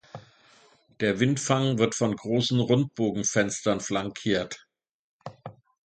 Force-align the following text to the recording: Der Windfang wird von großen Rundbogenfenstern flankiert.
Der 0.99 1.19
Windfang 1.19 1.77
wird 1.77 1.93
von 1.93 2.15
großen 2.15 2.59
Rundbogenfenstern 2.59 3.81
flankiert. 3.81 4.65